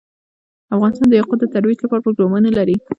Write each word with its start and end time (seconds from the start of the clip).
افغانستان 0.75 1.07
د 1.09 1.13
یاقوت 1.19 1.39
د 1.41 1.45
ترویج 1.53 1.79
لپاره 1.81 2.03
پروګرامونه 2.05 2.49
لري. 2.57 2.75